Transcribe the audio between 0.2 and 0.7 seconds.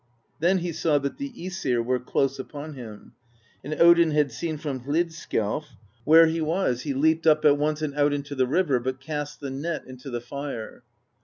Then